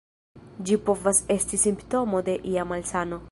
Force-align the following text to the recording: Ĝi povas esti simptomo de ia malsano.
Ĝi 0.69 0.77
povas 0.87 1.19
esti 1.35 1.61
simptomo 1.65 2.25
de 2.31 2.39
ia 2.55 2.69
malsano. 2.73 3.19